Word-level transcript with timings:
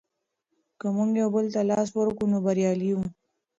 که 0.79 0.87
موږ 0.95 1.09
یو 1.21 1.29
بل 1.35 1.45
ته 1.53 1.61
لاس 1.69 1.87
ورکړو 1.93 2.31
نو 2.31 2.37
بریالي 2.45 2.85
یو. 2.91 3.01